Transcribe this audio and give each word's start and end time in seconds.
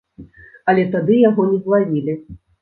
Але 0.73 0.85
тады 0.95 1.19
яго 1.29 1.45
не 1.51 1.61
злавілі. 1.67 2.17